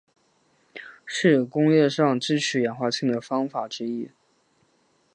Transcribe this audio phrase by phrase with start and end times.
[1.05, 4.09] 是工业上制取氰化氢的方法之一。